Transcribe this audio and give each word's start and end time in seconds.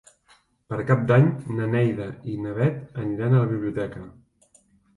Per 0.71 0.79
Cap 0.91 1.03
d'Any 1.11 1.27
na 1.59 1.67
Neida 1.75 2.09
i 2.33 2.39
na 2.47 2.55
Bet 2.57 2.81
aniran 3.05 3.39
a 3.39 3.45
la 3.45 3.53
biblioteca. 3.55 4.05